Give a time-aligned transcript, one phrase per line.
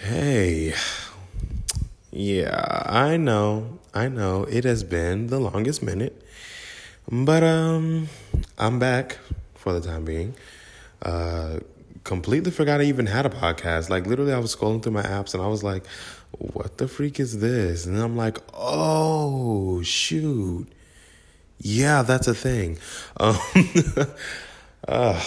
[0.00, 0.72] Hey,
[2.10, 6.24] yeah, I know, I know it has been the longest minute,
[7.10, 8.08] but um,
[8.58, 9.18] I'm back
[9.54, 10.34] for the time being.
[11.02, 11.60] Uh,
[12.04, 13.90] completely forgot I even had a podcast.
[13.90, 15.86] Like literally, I was scrolling through my apps and I was like,
[16.38, 20.66] "What the freak is this?" And I'm like, "Oh shoot,
[21.58, 22.78] yeah, that's a thing."
[23.18, 23.38] Um,
[24.88, 25.22] uh,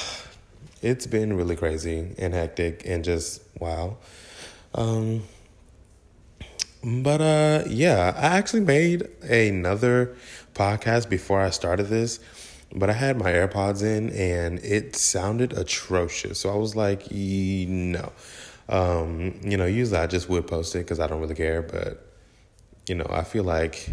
[0.82, 3.98] it's been really crazy and hectic and just wow.
[4.76, 5.24] Um,
[6.84, 10.16] but uh, yeah, I actually made another
[10.54, 12.20] podcast before I started this,
[12.74, 16.40] but I had my AirPods in and it sounded atrocious.
[16.40, 18.12] So I was like, no.
[18.70, 22.06] Um, you know, usually I just would post it because I don't really care, but
[22.88, 23.90] you know, I feel like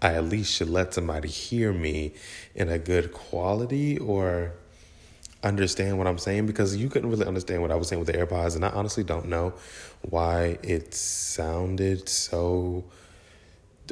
[0.00, 2.14] I at least should let somebody hear me
[2.54, 4.52] in a good quality or
[5.42, 8.18] understand what I'm saying because you couldn't really understand what I was saying with the
[8.18, 9.54] AirPods, and I honestly don't know
[10.02, 12.84] why it sounded so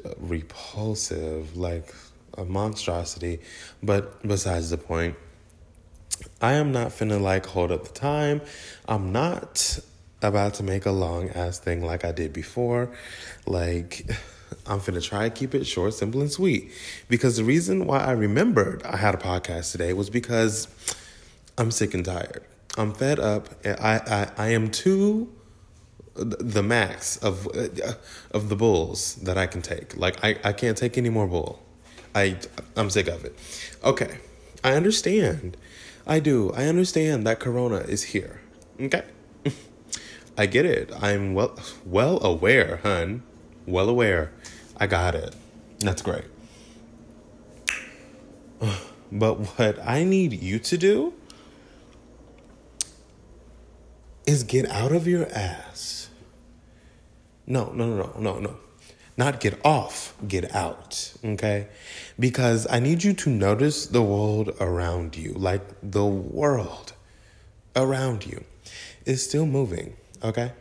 [0.04, 1.94] uh, repulsive, like
[2.38, 3.40] a monstrosity.
[3.82, 5.16] But besides the point,
[6.40, 8.40] I am not finna like hold up the time.
[8.88, 9.78] I'm not
[10.22, 12.90] about to make a long ass thing like I did before.
[13.46, 14.06] Like,
[14.66, 16.72] I'm finna try to keep it short, simple, and sweet.
[17.08, 20.68] Because the reason why I remembered I had a podcast today was because
[21.58, 22.44] I'm sick and tired.
[22.76, 23.48] I'm fed up.
[23.64, 25.32] I, I, I am too
[26.14, 27.92] the max of uh,
[28.32, 29.96] of the bulls that I can take.
[29.96, 31.62] Like I, I can't take any more bull.
[32.14, 32.36] I
[32.76, 33.38] I'm sick of it.
[33.84, 34.18] Okay.
[34.62, 35.56] I understand.
[36.06, 36.52] I do.
[36.52, 38.40] I understand that corona is here.
[38.80, 39.04] Okay.
[40.38, 40.90] I get it.
[41.00, 43.22] I'm well well aware, hun.
[43.66, 44.32] Well aware.
[44.76, 45.34] I got it.
[45.78, 46.24] That's great.
[49.12, 51.14] But what I need you to do
[54.30, 56.08] is get out of your ass.
[57.46, 58.56] No, no, no, no, no, no.
[59.16, 61.66] Not get off, get out, okay?
[62.18, 66.92] Because I need you to notice the world around you, like the world
[67.74, 68.44] around you
[69.04, 70.52] is still moving, okay?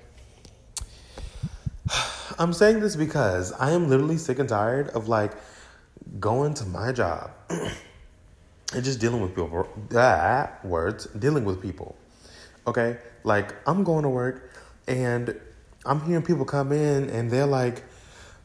[2.40, 5.34] I'm saying this because I am literally sick and tired of like
[6.20, 9.70] going to my job and just dealing with people.
[9.90, 11.96] That words, dealing with people.
[12.68, 12.98] Okay?
[13.24, 14.52] Like, I'm going to work
[14.88, 15.40] and
[15.86, 17.84] I'm hearing people come in and they're like,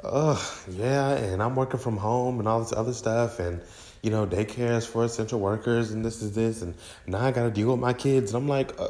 [0.03, 3.39] oh, yeah, and I'm working from home and all this other stuff.
[3.39, 3.61] And,
[4.03, 6.63] you know, daycare is for essential workers and this is this.
[6.63, 6.75] And
[7.07, 8.33] now I got to deal with my kids.
[8.33, 8.89] And I'm like, uh,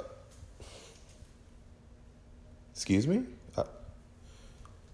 [2.72, 3.24] excuse me?
[3.56, 3.64] Uh,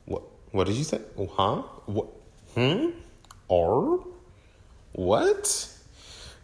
[0.05, 1.01] what, what did you say?
[1.33, 1.63] Huh?
[1.87, 2.09] What?
[2.55, 2.91] Hmm?
[3.49, 4.07] Or?
[4.93, 5.69] What?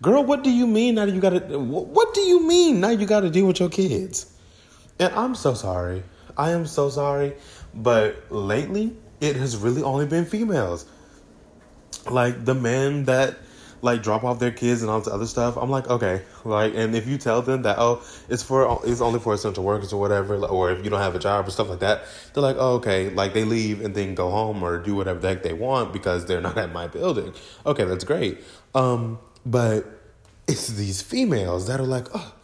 [0.03, 3.31] Girl, what do you mean now you gotta, what do you mean now you gotta
[3.31, 4.33] deal with your kids?
[4.99, 6.03] And I'm so sorry.
[6.37, 7.35] I am so sorry.
[7.75, 10.87] But lately, it has really only been females.
[12.11, 13.37] Like the men that
[13.83, 15.57] like drop off their kids and all this other stuff.
[15.57, 19.21] I'm like, okay, like, and if you tell them that, oh, it's for, it's only
[19.21, 21.81] for essential workers or whatever, or if you don't have a job or stuff like
[21.81, 22.03] that,
[22.33, 25.29] they're like, oh, okay, like they leave and then go home or do whatever the
[25.29, 27.33] heck they want because they're not at my building.
[27.65, 28.43] Okay, that's great.
[28.75, 29.87] Um, but
[30.49, 32.35] it's these females that are like, oh,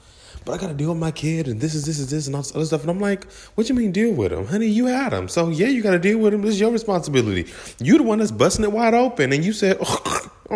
[0.44, 2.42] but I gotta deal with my kid and this is this is this and all
[2.42, 2.82] this other stuff.
[2.82, 4.46] And I'm like, what you mean deal with him?
[4.46, 5.28] Honey, you had him.
[5.28, 6.42] So yeah, you gotta deal with him.
[6.42, 7.52] This is your responsibility.
[7.78, 9.78] You the one that's busting it wide open and you said,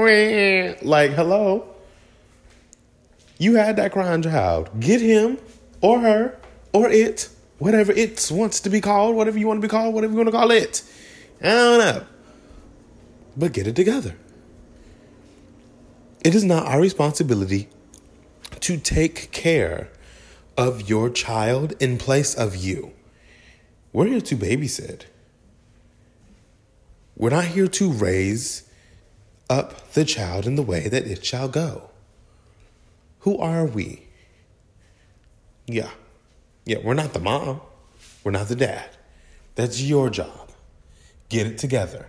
[0.83, 1.75] like, hello.
[3.39, 4.71] You had that crying child.
[4.81, 5.39] Get him
[5.81, 6.39] or her
[6.73, 7.29] or it,
[7.59, 10.29] whatever it wants to be called, whatever you want to be called, whatever you want
[10.29, 10.83] to call it.
[11.43, 12.07] I don't know.
[13.37, 14.17] But get it together.
[16.27, 17.69] It is not our responsibility
[18.59, 19.91] to take care
[20.57, 22.91] of your child in place of you.
[23.93, 25.03] We're here to babysit.
[27.17, 28.69] We're not here to raise
[29.49, 31.91] up the child in the way that it shall go.
[33.21, 34.09] Who are we?
[35.67, 35.91] Yeah.
[36.65, 37.61] Yeah, we're not the mom.
[38.25, 38.91] We're not the dad.
[39.55, 40.51] That's your job.
[41.29, 42.09] Get it together.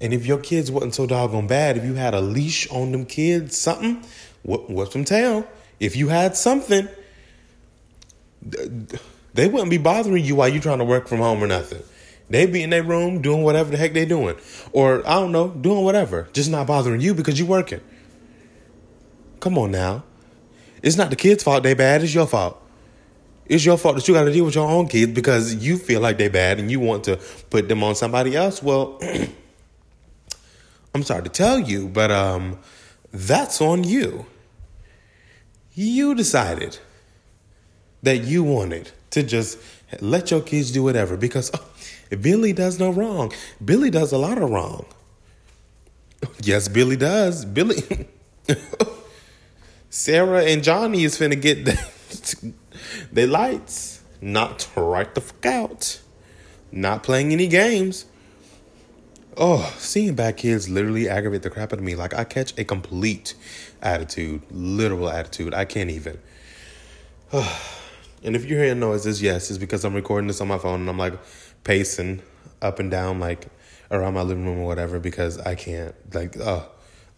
[0.00, 3.04] And if your kids wasn't so doggone bad, if you had a leash on them
[3.04, 4.04] kids, something,
[4.42, 5.46] whoop, whoop them tail.
[5.80, 6.88] If you had something,
[8.42, 11.82] they wouldn't be bothering you while you're trying to work from home or nothing.
[12.30, 14.36] They'd be in their room doing whatever the heck they're doing.
[14.72, 16.28] Or, I don't know, doing whatever.
[16.32, 17.80] Just not bothering you because you're working.
[19.40, 20.04] Come on now.
[20.82, 22.62] It's not the kids' fault they bad, it's your fault.
[23.46, 26.02] It's your fault that you got to deal with your own kids because you feel
[26.02, 27.16] like they bad and you want to
[27.48, 28.62] put them on somebody else.
[28.62, 29.00] Well,
[30.94, 32.58] I'm sorry to tell you, but um,
[33.12, 34.26] that's on you.
[35.74, 36.78] You decided
[38.02, 39.58] that you wanted to just
[40.00, 41.64] let your kids do whatever because oh,
[42.20, 43.32] Billy does no wrong.
[43.64, 44.86] Billy does a lot of wrong.
[46.42, 47.44] Yes, Billy does.
[47.44, 48.08] Billy.
[49.90, 51.64] Sarah and Johnny is finna get
[53.12, 56.00] the, lights knocked right the fuck out.
[56.70, 58.04] Not playing any games.
[59.40, 61.94] Oh, seeing bad kids literally aggravate the crap out of me.
[61.94, 63.34] Like I catch a complete
[63.80, 65.54] attitude, literal attitude.
[65.54, 66.18] I can't even.
[67.32, 70.90] and if you're hearing noises, yes, it's because I'm recording this on my phone and
[70.90, 71.14] I'm like
[71.62, 72.20] pacing
[72.60, 73.46] up and down like
[73.92, 76.68] around my living room or whatever because I can't like oh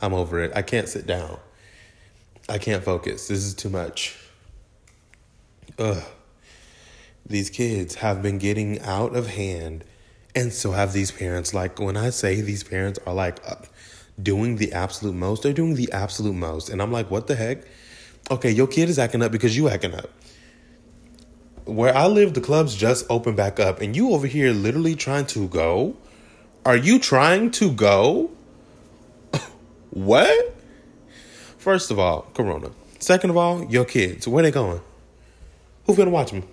[0.03, 0.53] I'm over it.
[0.55, 1.39] I can't sit down.
[2.51, 3.29] I can't focus.
[3.29, 4.19] This is too much.
[5.79, 6.03] Ugh.
[7.25, 9.85] These kids have been getting out of hand,
[10.35, 11.55] and so have these parents.
[11.55, 13.57] Like, when I say these parents are like uh,
[14.23, 16.69] doing the absolute most, they're doing the absolute most.
[16.69, 17.65] And I'm like, what the heck?
[18.31, 20.11] Okay, your kid is acting up because you acting up.
[21.65, 25.27] Where I live, the clubs just open back up, and you over here literally trying
[25.27, 25.97] to go.
[26.65, 28.31] Are you trying to go?
[29.91, 30.55] what?
[31.59, 32.71] First of all, Corona.
[32.99, 34.27] Second of all, your kids.
[34.29, 34.81] Where they going?
[35.87, 36.45] Who's gonna watch them?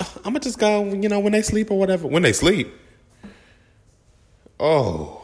[0.00, 2.06] I'm gonna just go, you know, when they sleep or whatever.
[2.06, 2.72] When they sleep.
[4.58, 5.22] Oh.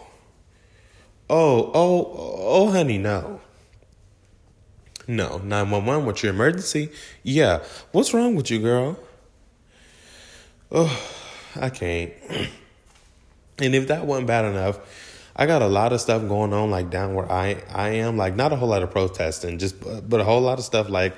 [1.29, 3.41] Oh, oh, oh, honey, no.
[5.09, 6.91] No, 911, what's your emergency?
[7.23, 7.63] Yeah.
[7.91, 8.99] What's wrong with you, girl?
[10.71, 11.01] Oh,
[11.61, 12.13] I can't.
[13.59, 14.81] And if that wasn't bad enough,
[15.37, 18.35] I got a lot of stuff going on like down where I I am like
[18.35, 19.77] not a whole lot of protesting just
[20.09, 21.15] but a whole lot of stuff like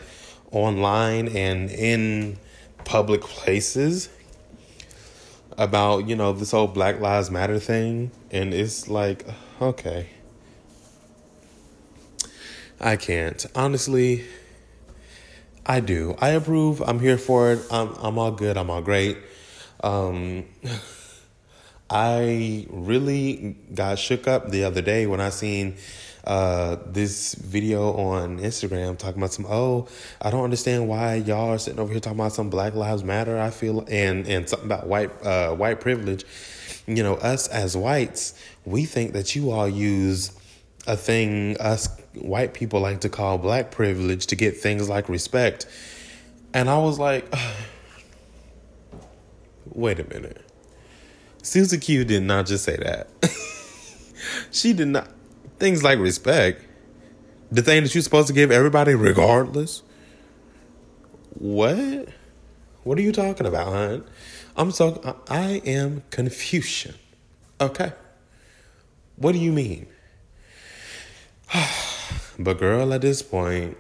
[0.51, 2.37] online and in
[2.85, 4.09] public places
[5.57, 9.27] about you know this whole Black Lives Matter thing and it's like
[9.61, 10.09] okay.
[12.81, 13.47] I can't.
[13.55, 14.25] Honestly
[15.67, 16.15] I do.
[16.21, 16.83] I approve.
[16.83, 17.61] I'm here for it.
[17.71, 18.57] I'm I'm all good.
[18.57, 19.19] I'm all great.
[19.83, 20.45] Um
[21.91, 25.77] I really got shook up the other day when I seen
[26.27, 29.89] uh, this video on Instagram talking about some oh
[30.21, 33.39] I don't understand why y'all are sitting over here talking about some Black Lives Matter
[33.39, 36.25] I feel and and something about white uh, white privilege
[36.87, 38.35] you know us as whites
[38.65, 40.33] we think that you all use
[40.87, 45.67] a thing us white people like to call black privilege to get things like respect
[46.53, 47.33] and I was like
[49.67, 50.45] wait a minute
[51.45, 53.07] Susie Q did not just say that.
[54.51, 55.09] she did not.
[55.59, 56.65] Things like respect,
[57.51, 59.83] the thing that you're supposed to give everybody regardless.
[61.35, 62.09] What?
[62.83, 64.05] What are you talking about, hon?
[64.57, 65.21] I'm so.
[65.29, 66.95] I am Confucian.
[67.61, 67.93] Okay.
[69.17, 69.87] What do you mean?
[72.39, 73.77] but girl, at this point,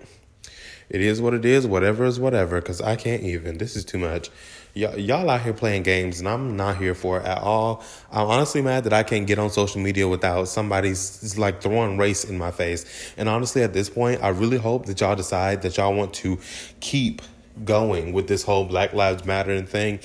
[0.88, 1.66] it is what it is.
[1.66, 2.60] Whatever is whatever.
[2.60, 3.58] Cause I can't even.
[3.58, 4.30] This is too much.
[4.76, 7.84] Y- y'all out here playing games and I'm not here for it at all.
[8.10, 12.24] I'm honestly mad that I can't get on social media without somebody's like throwing race
[12.24, 13.12] in my face.
[13.16, 16.38] And honestly, at this point, I really hope that y'all decide that y'all want to
[16.80, 17.22] keep
[17.64, 20.00] going with this whole Black Lives Matter thing.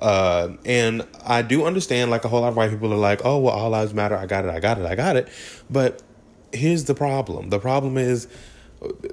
[0.00, 3.38] Uh, and I do understand, like a whole lot of white people are like, oh,
[3.38, 4.16] well, all lives matter.
[4.16, 4.50] I got it.
[4.50, 4.84] I got it.
[4.84, 5.28] I got it.
[5.70, 6.02] But
[6.52, 7.50] here's the problem.
[7.50, 8.28] The problem is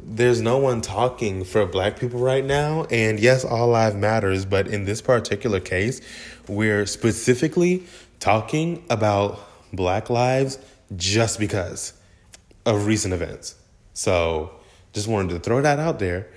[0.01, 2.86] there's no one talking for black people right now.
[2.86, 6.01] And yes, all life matters, but in this particular case,
[6.48, 7.84] we're specifically
[8.20, 9.39] talking about
[9.72, 10.58] black lives
[10.96, 11.94] just because
[12.65, 13.55] of recent events.
[13.94, 14.51] So
[14.94, 16.27] just wanted to throw that out there.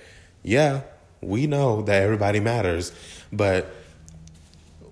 [0.43, 0.81] Yeah,
[1.21, 2.91] we know that everybody matters,
[3.31, 3.73] but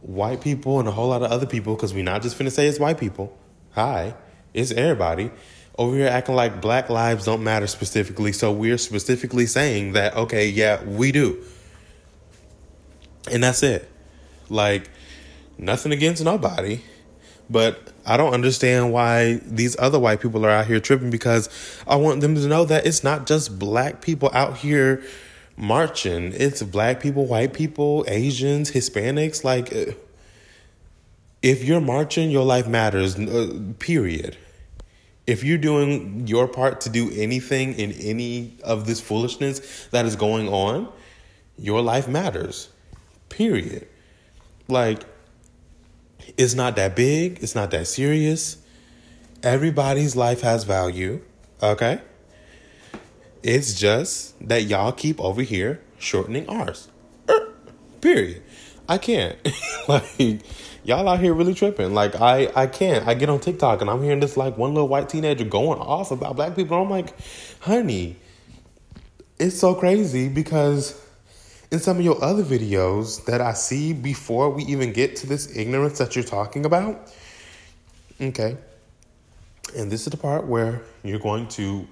[0.01, 2.67] white people and a whole lot of other people, because we're not just finna say
[2.67, 3.37] it's white people.
[3.73, 4.15] Hi,
[4.53, 5.31] it's everybody
[5.77, 8.31] over here acting like black lives don't matter specifically.
[8.33, 11.43] So we're specifically saying that, okay, yeah, we do.
[13.31, 13.89] And that's it.
[14.49, 14.89] Like,
[15.57, 16.81] nothing against nobody.
[17.49, 21.49] But I don't understand why these other white people are out here tripping because
[21.87, 25.03] I want them to know that it's not just black people out here
[25.57, 26.33] marching.
[26.33, 29.43] It's black people, white people, Asians, Hispanics.
[29.43, 29.71] Like,
[31.41, 34.37] if you're marching, your life matters, uh, period
[35.27, 40.15] if you're doing your part to do anything in any of this foolishness that is
[40.15, 40.91] going on,
[41.57, 42.69] your life matters.
[43.29, 43.87] Period.
[44.67, 45.03] Like,
[46.37, 48.57] it's not that big, it's not that serious.
[49.43, 51.21] Everybody's life has value,
[51.61, 52.01] okay?
[53.43, 56.87] It's just that y'all keep over here shortening ours.
[57.29, 57.53] Er,
[58.01, 58.43] period.
[58.91, 59.37] I can't.
[59.87, 60.41] like,
[60.83, 61.93] y'all out here really tripping.
[61.93, 63.07] Like I, I can't.
[63.07, 66.11] I get on TikTok and I'm hearing this like one little white teenager going off
[66.11, 66.81] about black people.
[66.81, 67.13] I'm like,
[67.61, 68.17] honey,
[69.39, 71.01] it's so crazy because
[71.71, 75.55] in some of your other videos that I see before we even get to this
[75.55, 77.13] ignorance that you're talking about.
[78.19, 78.57] Okay.
[79.77, 81.87] And this is the part where you're going to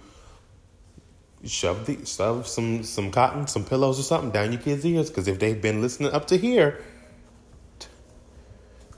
[1.46, 5.28] shove the shove some some cotton, some pillows or something down your kids' ears because
[5.28, 6.84] if they've been listening up to here,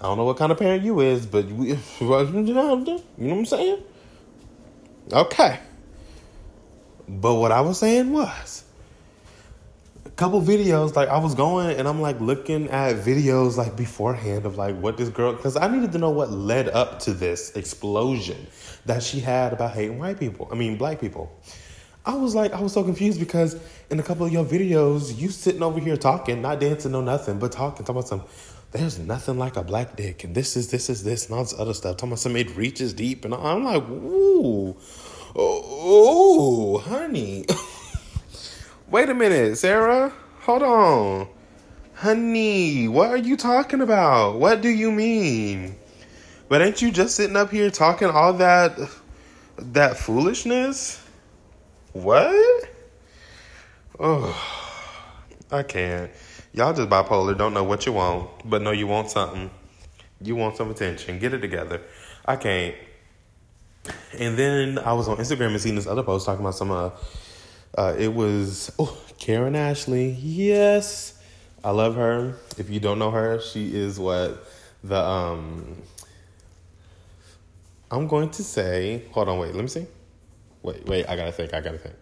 [0.01, 1.67] I don't know what kind of parent you is, but we,
[1.99, 3.83] you know what I'm saying?
[5.13, 5.59] Okay.
[7.07, 8.63] But what I was saying was
[10.03, 14.47] a couple videos, like I was going and I'm like looking at videos like beforehand
[14.47, 17.55] of like what this girl, because I needed to know what led up to this
[17.55, 18.47] explosion
[18.87, 20.47] that she had about hating white people.
[20.51, 21.31] I mean, black people.
[22.03, 23.55] I was like, I was so confused because
[23.91, 27.37] in a couple of your videos, you sitting over here talking, not dancing, no nothing,
[27.37, 28.23] but talking, talking about some,
[28.71, 31.53] there's nothing like a black dick, and this is this is this and all this
[31.57, 31.97] other stuff.
[31.97, 34.75] Talking about some it reaches deep, and I'm like, ooh,
[35.35, 37.45] oh, honey.
[38.89, 40.13] Wait a minute, Sarah.
[40.41, 41.27] Hold on.
[41.95, 44.39] Honey, what are you talking about?
[44.39, 45.75] What do you mean?
[46.49, 48.77] But ain't you just sitting up here talking all that
[49.57, 51.05] that foolishness?
[51.93, 52.69] What?
[53.99, 54.35] Oh,
[55.51, 56.11] I can't.
[56.53, 59.49] Y'all just bipolar, don't know what you want, but know you want something.
[60.21, 61.17] You want some attention.
[61.17, 61.81] Get it together.
[62.25, 62.75] I can't.
[64.17, 66.91] And then I was on Instagram and seen this other post talking about some uh
[67.77, 70.09] uh it was oh Karan Ashley.
[70.09, 71.17] Yes.
[71.63, 72.35] I love her.
[72.57, 74.45] If you don't know her, she is what
[74.83, 75.77] the um
[77.89, 79.87] I'm going to say hold on, wait, let me see.
[80.63, 81.95] Wait, wait, I gotta think, I gotta think.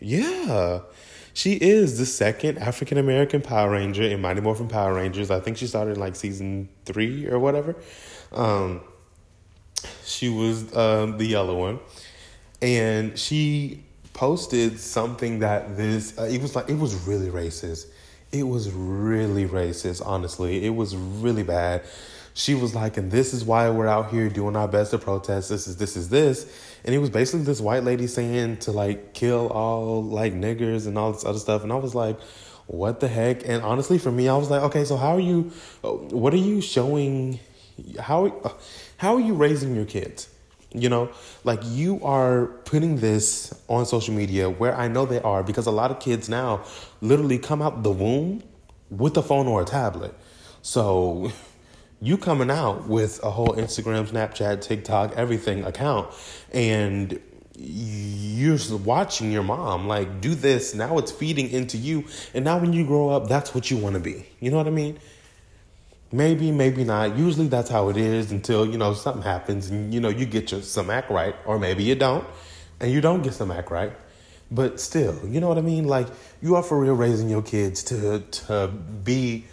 [0.00, 0.80] Yeah.
[1.34, 5.32] She is the second African American Power Ranger in Mighty Morphin Power Rangers.
[5.32, 7.74] I think she started in like season three or whatever.
[8.32, 8.80] Um,
[10.04, 11.80] she was um, the yellow one,
[12.62, 17.86] and she posted something that this uh, it was like it was really racist.
[18.30, 20.06] It was really racist.
[20.06, 21.82] Honestly, it was really bad
[22.34, 25.48] she was like, and this is why we're out here doing our best to protest.
[25.48, 29.14] This is this is this, and it was basically this white lady saying to like
[29.14, 32.20] kill all like niggers and all this other stuff, and I was like,
[32.66, 33.46] what the heck?
[33.48, 35.52] And honestly, for me, I was like, okay, so how are you?
[35.82, 37.40] Uh, what are you showing?
[37.98, 38.52] How uh,
[38.98, 40.28] how are you raising your kids?
[40.72, 41.10] You know,
[41.44, 45.70] like you are putting this on social media where I know they are because a
[45.70, 46.64] lot of kids now
[47.00, 48.42] literally come out the womb
[48.90, 50.14] with a phone or a tablet.
[50.62, 51.30] So
[52.04, 56.12] you coming out with a whole Instagram, Snapchat, TikTok, everything account,
[56.52, 57.18] and
[57.56, 60.74] you're watching your mom like do this.
[60.74, 63.94] Now it's feeding into you, and now when you grow up, that's what you want
[63.94, 64.26] to be.
[64.38, 64.98] You know what I mean?
[66.12, 67.16] Maybe, maybe not.
[67.16, 70.52] Usually that's how it is until you know something happens, and you know you get
[70.52, 72.26] your some act right, or maybe you don't,
[72.80, 73.92] and you don't get some act right.
[74.50, 75.86] But still, you know what I mean?
[75.88, 76.08] Like
[76.42, 79.46] you are for real raising your kids to to be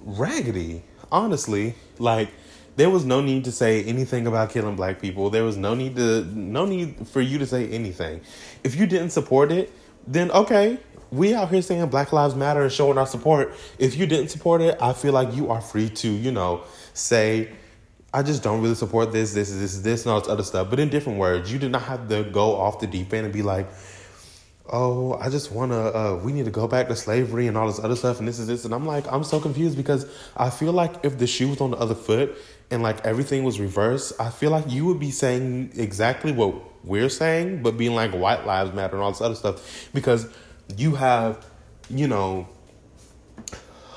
[0.00, 2.30] raggedy honestly, like
[2.76, 5.30] there was no need to say anything about killing black people.
[5.30, 8.20] There was no need to no need for you to say anything.
[8.64, 9.72] If you didn't support it,
[10.06, 10.78] then okay,
[11.10, 13.54] we out here saying Black Lives Matter and showing our support.
[13.78, 17.50] If you didn't support it, I feel like you are free to, you know, say,
[18.12, 20.70] I just don't really support this, this, this, this, and all this other stuff.
[20.70, 23.32] But in different words, you did not have to go off the deep end and
[23.32, 23.68] be like,
[24.70, 27.66] oh, I just want to, uh, we need to go back to slavery and all
[27.66, 28.64] this other stuff, and this is this.
[28.64, 30.06] And I'm like, I'm so confused because
[30.36, 32.36] I feel like if the shoe was on the other foot
[32.70, 36.54] and like everything was reversed, I feel like you would be saying exactly what
[36.84, 40.28] we're saying, but being like white lives matter and all this other stuff because
[40.76, 41.44] you have,
[41.88, 42.48] you know,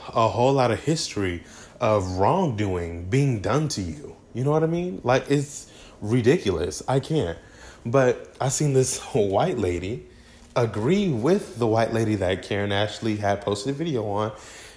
[0.08, 1.44] a whole lot of history
[1.80, 4.16] of wrongdoing being done to you.
[4.34, 5.02] You know what I mean?
[5.04, 5.72] Like, it's
[6.02, 6.84] ridiculous.
[6.88, 7.38] I can't.
[7.86, 10.08] But I seen this white lady
[10.56, 14.32] agree with the white lady that Karan Ashley had posted a video on.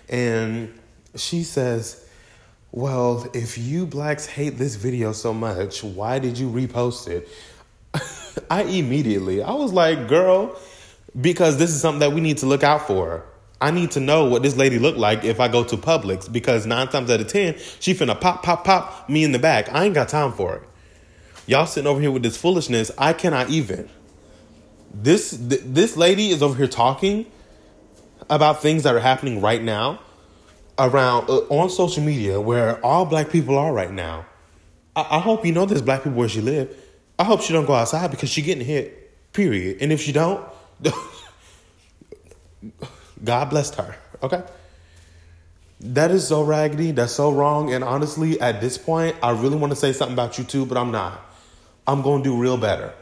[0.08, 0.78] And
[1.16, 2.08] she says,
[2.70, 7.28] Well, if you blacks hate this video so much, why did you repost it?
[8.50, 10.58] I immediately, I was like, Girl,
[11.20, 13.24] because this is something that we need to look out for.
[13.60, 16.66] I need to know what this lady looked like if I go to Publix because
[16.66, 19.72] nine times out of ten, she finna pop, pop, pop me in the back.
[19.72, 20.62] I ain't got time for it.
[21.46, 22.90] Y'all sitting over here with this foolishness.
[22.98, 23.88] I cannot even.
[24.94, 27.26] This th- this lady is over here talking
[28.28, 30.00] about things that are happening right now
[30.78, 34.26] around uh, on social media where all black people are right now.
[34.94, 36.76] I, I hope you know there's black people where she live.
[37.18, 38.98] I hope she don't go outside because she getting hit.
[39.32, 39.78] Period.
[39.80, 40.46] And if she don't,
[43.24, 43.96] God blessed her.
[44.22, 44.42] Okay.
[45.80, 46.92] That is so raggedy.
[46.92, 47.72] That's so wrong.
[47.72, 50.76] And honestly, at this point, I really want to say something about you too, but
[50.76, 51.20] I'm not.
[51.86, 52.92] I'm going to do real better.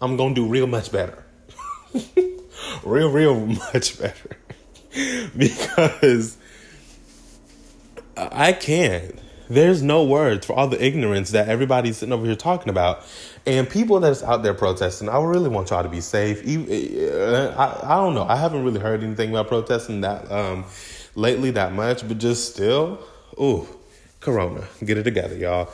[0.00, 1.21] I'm going to do real much better.
[2.84, 4.36] Real, real much better.
[5.36, 6.36] because
[8.16, 9.18] I can't.
[9.48, 13.04] There's no words for all the ignorance that everybody's sitting over here talking about.
[13.44, 16.42] And people that's out there protesting, I really want y'all to be safe.
[16.46, 18.24] I, I don't know.
[18.24, 20.64] I haven't really heard anything about protesting that um,
[21.14, 23.00] lately that much, but just still,
[23.38, 23.66] ooh,
[24.20, 25.68] Corona, get it together, y'all.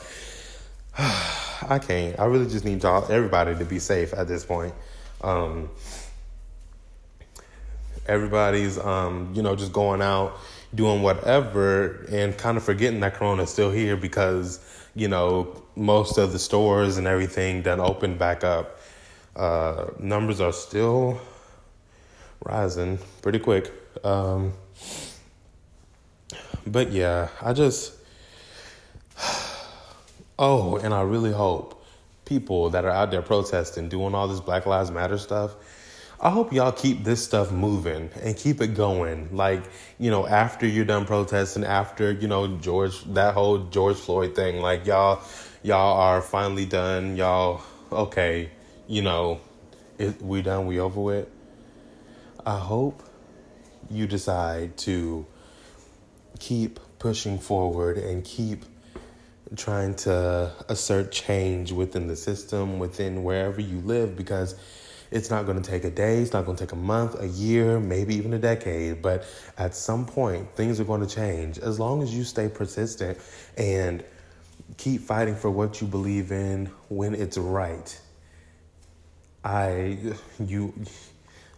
[0.97, 2.19] I can't.
[2.19, 4.73] I really just need y'all, everybody, to be safe at this point.
[5.21, 5.69] Um,
[8.09, 10.37] everybody's, um, you know, just going out,
[10.75, 14.59] doing whatever, and kind of forgetting that Corona is still here because,
[14.95, 18.79] you know, most of the stores and everything done opened back up.
[19.35, 21.21] Uh, numbers are still
[22.43, 23.71] rising pretty quick.
[24.03, 24.53] Um,
[26.67, 27.93] but yeah, I just
[30.41, 31.85] Oh, and I really hope
[32.23, 35.53] people that are out there protesting, doing all this Black Lives Matter stuff,
[36.21, 39.33] I hope y'all keep this stuff moving and keep it going.
[39.35, 39.63] Like,
[39.97, 44.59] you know, after you're done protesting, after, you know, George, that whole George Floyd thing,
[44.59, 45.21] like y'all,
[45.63, 47.15] y'all are finally done.
[47.15, 48.49] Y'all, okay,
[48.85, 49.39] you know,
[49.97, 51.29] it, we done, we over with.
[52.45, 53.01] I hope
[53.89, 55.25] you decide to
[56.39, 58.65] keep pushing forward and keep
[59.55, 64.55] trying to assert change within the system, within wherever you live, because
[65.11, 67.27] it's not going to take a day, it's not going to take a month, a
[67.27, 69.25] year, maybe even a decade, but
[69.57, 71.57] at some point, things are going to change.
[71.57, 73.17] As long as you stay persistent
[73.57, 74.03] and
[74.77, 77.99] keep fighting for what you believe in when it's right.
[79.43, 79.97] I
[80.39, 80.73] you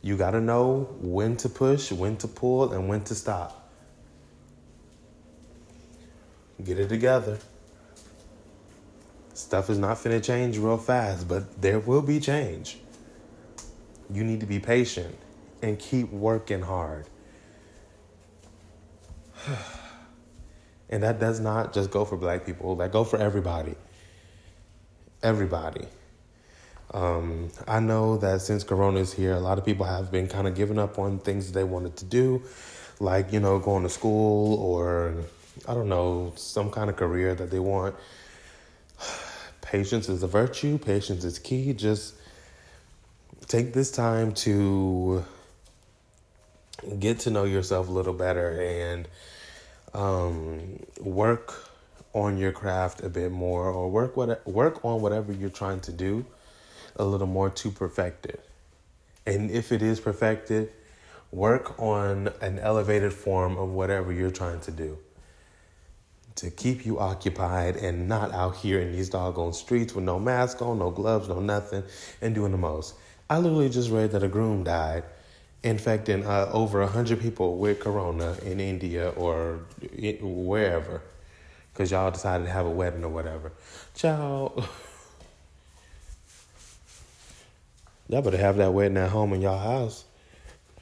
[0.01, 3.71] you got to know when to push, when to pull, and when to stop.
[6.63, 7.39] Get it together.
[9.33, 12.77] Stuff is not finna change real fast, but there will be change.
[14.13, 15.15] You need to be patient
[15.61, 17.05] and keep working hard.
[20.89, 23.75] and that does not just go for black people, that go for everybody.
[25.23, 25.87] Everybody.
[26.93, 30.47] Um, I know that since Corona is here, a lot of people have been kind
[30.47, 32.43] of giving up on things they wanted to do,
[32.99, 35.15] like, you know, going to school or,
[35.67, 37.95] I don't know, some kind of career that they want.
[39.61, 41.71] Patience is a virtue, patience is key.
[41.71, 42.15] Just
[43.47, 45.23] take this time to
[46.99, 49.07] get to know yourself a little better and
[49.93, 51.69] um, work
[52.13, 55.91] on your craft a bit more or work what work on whatever you're trying to
[55.91, 56.25] do
[56.97, 58.43] a little more to perfect it.
[59.25, 60.71] And if it is perfected,
[61.31, 64.97] work on an elevated form of whatever you're trying to do
[66.35, 70.61] to keep you occupied and not out here in these doggone streets with no mask
[70.61, 71.83] on, no gloves, no nothing,
[72.21, 72.95] and doing the most.
[73.31, 75.05] I literally just read that a groom died,
[75.63, 79.61] infecting uh, over 100 people with corona in India or
[80.19, 81.01] wherever,
[81.71, 83.53] because y'all decided to have a wedding or whatever.
[83.95, 84.67] Child.
[88.09, 90.03] Y'all better have that wedding at home in y'all house.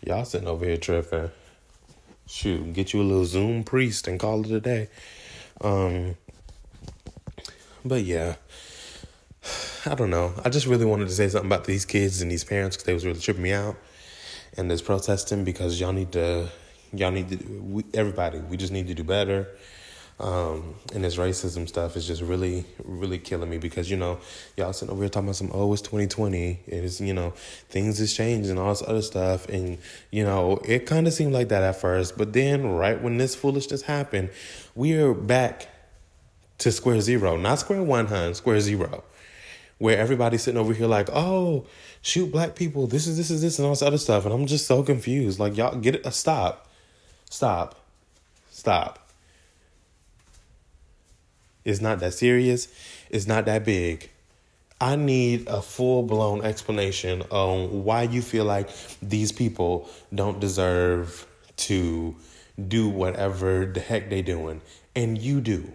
[0.03, 1.29] Y'all sitting over here tripping.
[2.25, 4.89] Shoot, get you a little Zoom priest and call it a day.
[5.61, 6.15] Um,
[7.85, 8.37] but yeah,
[9.85, 10.33] I don't know.
[10.43, 12.93] I just really wanted to say something about these kids and these parents because they
[12.93, 13.77] was really tripping me out,
[14.57, 16.49] and this protesting because y'all need to,
[16.91, 19.47] y'all need to, we, everybody, we just need to do better.
[20.19, 24.19] Um, and this racism stuff is just really, really killing me because, you know,
[24.57, 26.59] y'all sitting over here talking about some, oh, it's 2020.
[26.67, 27.31] It's, you know,
[27.69, 29.47] things has changed and all this other stuff.
[29.47, 29.77] And,
[30.11, 32.17] you know, it kind of seemed like that at first.
[32.17, 34.31] But then, right when this foolishness happened,
[34.75, 35.69] we are back
[36.57, 39.05] to square zero, not square one, hun, square zero.
[39.79, 41.65] Where everybody's sitting over here like, oh,
[42.01, 44.25] shoot black people, this is this is this and all this other stuff.
[44.25, 45.39] And I'm just so confused.
[45.39, 46.69] Like, y'all get it, uh, stop.
[47.29, 47.75] Stop.
[48.51, 49.09] Stop
[51.69, 52.67] it's not that serious.
[53.09, 54.09] It's not that big.
[54.81, 58.69] I need a full blown explanation on why you feel like
[59.01, 62.15] these people don't deserve to
[62.67, 64.61] do whatever the heck they doing.
[64.95, 65.71] And you do.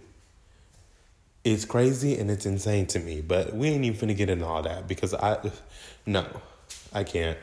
[1.44, 4.62] It's crazy and it's insane to me, but we ain't even finna get into all
[4.62, 5.50] that because I,
[6.06, 6.26] no,
[6.92, 7.36] I can't.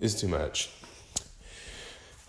[0.00, 0.70] It's too much.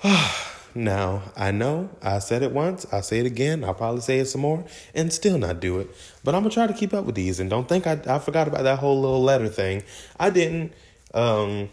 [0.76, 4.26] Now, I know I said it once, I'll say it again, I'll probably say it
[4.26, 5.90] some more, and still not do it.
[6.24, 8.48] But I'm gonna try to keep up with these and don't think I, I forgot
[8.48, 9.82] about that whole little letter thing.
[10.20, 10.74] I didn't.
[11.16, 11.70] Um,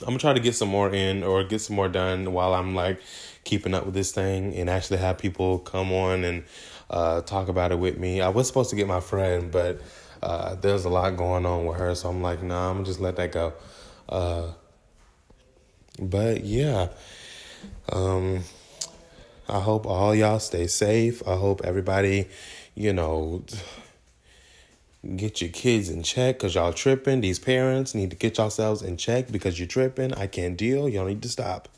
[0.00, 2.74] I'm gonna try to get some more in or get some more done while I'm
[2.74, 3.02] like
[3.44, 6.44] keeping up with this thing and actually have people come on and
[6.92, 8.20] uh, talk about it with me.
[8.20, 9.80] I was supposed to get my friend, but
[10.22, 13.00] uh, there's a lot going on with her, so I'm like, nah, I'm gonna just
[13.00, 13.54] let that go.
[14.08, 14.52] Uh,
[15.98, 16.88] but yeah,
[17.90, 18.44] um,
[19.48, 21.26] I hope all y'all stay safe.
[21.26, 22.28] I hope everybody,
[22.74, 23.44] you know,
[25.16, 27.22] get your kids in check because y'all tripping.
[27.22, 30.12] These parents need to get yourselves in check because you're tripping.
[30.14, 30.88] I can't deal.
[30.88, 31.68] Y'all need to stop.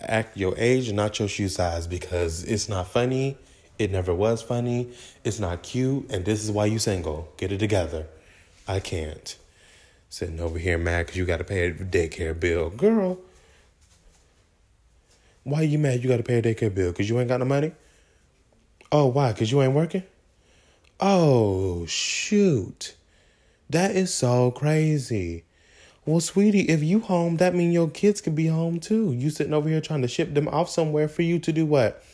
[0.00, 3.36] Act your age and not your shoe size because it's not funny.
[3.82, 4.90] It never was funny.
[5.24, 6.08] It's not cute.
[6.12, 7.32] And this is why you single.
[7.36, 8.06] Get it together.
[8.68, 9.36] I can't.
[10.08, 12.70] Sitting over here mad because you got to pay a daycare bill.
[12.70, 13.18] Girl,
[15.42, 16.92] why you mad you got to pay a daycare bill?
[16.92, 17.72] Because you ain't got no money?
[18.92, 19.32] Oh, why?
[19.32, 20.04] Because you ain't working?
[21.00, 22.94] Oh, shoot.
[23.68, 25.42] That is so crazy.
[26.06, 29.12] Well, sweetie, if you home, that mean your kids can be home too.
[29.12, 32.04] You sitting over here trying to ship them off somewhere for you to do what?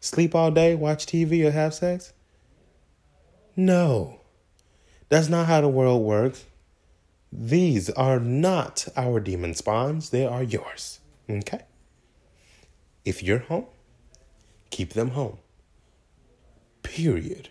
[0.00, 2.12] Sleep all day, watch TV, or have sex?
[3.54, 4.20] No.
[5.10, 6.44] That's not how the world works.
[7.32, 11.00] These are not our demon spawns, they are yours.
[11.28, 11.60] Okay?
[13.04, 13.66] If you're home,
[14.70, 15.36] keep them home.
[16.82, 17.50] Period.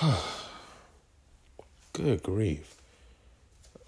[1.92, 2.76] Good grief.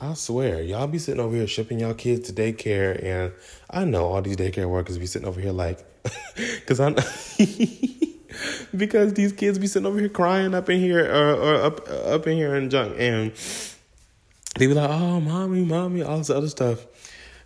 [0.01, 3.33] I swear, y'all be sitting over here shipping y'all kids to daycare, and
[3.71, 5.85] I know all these daycare workers be sitting over here like,
[6.35, 6.97] because I'm.
[8.77, 12.27] because these kids be sitting over here crying up in here or, or up up
[12.27, 13.33] in here and junk and
[14.57, 16.87] they be like, oh mommy, mommy, all this other stuff.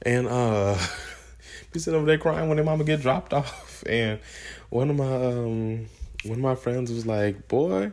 [0.03, 0.79] And uh
[1.73, 3.83] be sitting over there crying when their mama get dropped off.
[3.87, 4.21] And
[4.69, 5.87] one of my um
[6.25, 7.93] one of my friends was like, Boy,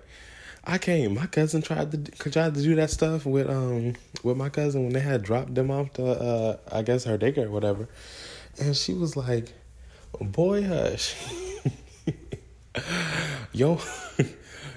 [0.64, 1.14] I can't.
[1.14, 4.94] My cousin tried to tried to do that stuff with um with my cousin when
[4.94, 7.88] they had dropped them off to uh I guess her daycare or whatever.
[8.60, 9.54] And she was like,
[10.20, 11.16] Boy hush.
[13.54, 13.80] yo,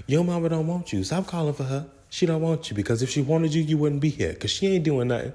[0.07, 1.05] your mama don't want you.
[1.05, 1.87] Stop calling for her.
[2.09, 4.35] She don't want you because if she wanted you, you wouldn't be here.
[4.35, 5.33] Cause she ain't doing nothing.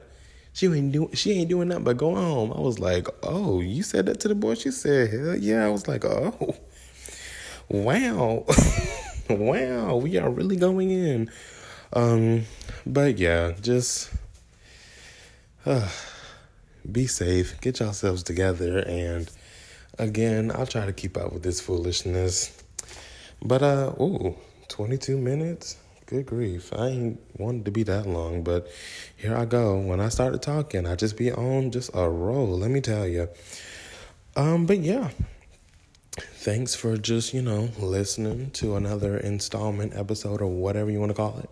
[0.53, 1.12] She ain't doing.
[1.13, 2.53] She ain't doing nothing but going home.
[2.53, 4.55] I was like, oh, you said that to the boy.
[4.55, 5.65] She said, hell yeah.
[5.65, 6.55] I was like, oh,
[7.69, 8.45] wow,
[9.29, 9.95] wow.
[9.97, 11.31] We are really going in.
[11.93, 12.43] Um,
[12.86, 14.12] but yeah, just
[15.65, 15.89] uh,
[16.89, 17.60] be safe.
[17.62, 19.29] Get yourselves together and
[19.97, 22.62] again, I'll try to keep up with this foolishness.
[23.41, 24.36] But uh ooh,
[24.69, 25.77] 22 minutes?
[26.05, 26.71] Good grief.
[26.73, 28.67] I ain't wanted to be that long, but
[29.17, 29.79] here I go.
[29.79, 33.27] When I started talking, I just be on just a roll, let me tell you.
[34.36, 35.10] Um, but yeah.
[36.17, 41.15] Thanks for just, you know, listening to another installment episode or whatever you want to
[41.15, 41.49] call it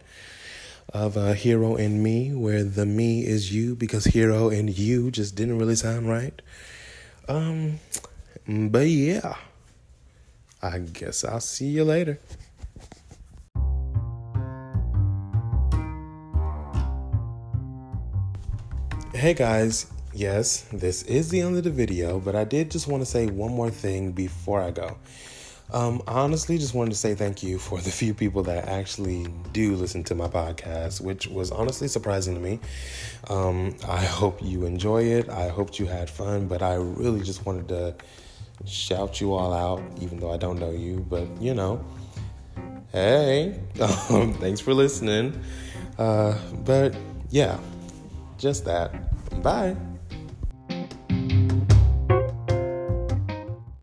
[0.94, 5.36] of uh, Hero and Me, where the me is you because hero and you just
[5.36, 6.40] didn't really sound right.
[7.28, 7.80] Um,
[8.48, 9.36] but yeah,
[10.62, 12.20] I guess I'll see you later.
[19.14, 23.02] Hey guys, yes, this is the end of the video, but I did just want
[23.02, 24.98] to say one more thing before I go.
[25.72, 29.28] Um, I honestly just wanted to say thank you for the few people that actually
[29.54, 32.60] do listen to my podcast, which was honestly surprising to me.
[33.30, 35.30] Um, I hope you enjoy it.
[35.30, 37.96] I hope you had fun, but I really just wanted to
[38.66, 41.06] shout you all out, even though I don't know you.
[41.10, 41.84] But you know,
[42.92, 45.40] hey, thanks for listening.
[45.98, 46.96] Uh, but
[47.30, 47.60] yeah,
[48.38, 48.92] just that.
[49.42, 49.76] Bye.